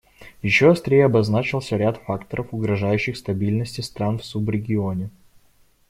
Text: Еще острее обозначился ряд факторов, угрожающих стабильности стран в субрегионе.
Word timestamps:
Еще 0.41 0.71
острее 0.71 1.05
обозначился 1.05 1.77
ряд 1.77 1.97
факторов, 2.01 2.47
угрожающих 2.55 3.15
стабильности 3.15 3.81
стран 3.81 4.17
в 4.17 4.25
субрегионе. 4.25 5.11